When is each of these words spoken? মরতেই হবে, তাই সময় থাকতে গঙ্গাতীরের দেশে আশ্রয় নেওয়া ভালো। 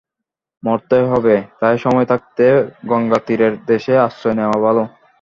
মরতেই 0.63 1.05
হবে, 1.11 1.35
তাই 1.59 1.75
সময় 1.77 2.07
থাকতে 2.11 2.43
গঙ্গাতীরের 2.89 3.53
দেশে 3.65 3.93
আশ্রয় 4.05 4.35
নেওয়া 4.37 4.57
ভালো। 4.65 4.83